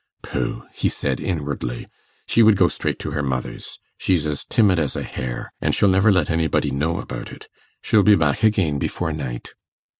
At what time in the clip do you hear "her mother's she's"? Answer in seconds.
3.11-4.25